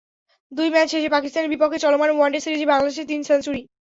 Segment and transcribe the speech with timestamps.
[0.51, 3.61] দুই ম্যাচ শেষে পাকিস্তানের বিপক্ষে চলমান ওয়ানডে সিরিজে বাংলাদেশের তিন সেঞ্চুরি।